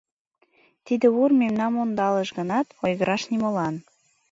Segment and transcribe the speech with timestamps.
[0.85, 3.75] Тиде Ур мемнан ондалыш гынат, ойгыраш нимолан.